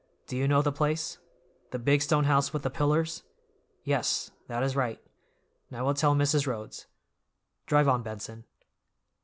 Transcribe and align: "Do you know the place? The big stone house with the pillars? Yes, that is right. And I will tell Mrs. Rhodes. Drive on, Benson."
"Do 0.25 0.35
you 0.35 0.47
know 0.47 0.63
the 0.63 0.71
place? 0.71 1.19
The 1.69 1.77
big 1.77 2.01
stone 2.01 2.23
house 2.23 2.51
with 2.51 2.63
the 2.63 2.71
pillars? 2.71 3.21
Yes, 3.83 4.31
that 4.47 4.63
is 4.63 4.75
right. 4.75 4.99
And 5.69 5.77
I 5.77 5.83
will 5.83 5.93
tell 5.93 6.15
Mrs. 6.15 6.47
Rhodes. 6.47 6.87
Drive 7.67 7.87
on, 7.87 8.01
Benson." 8.01 8.45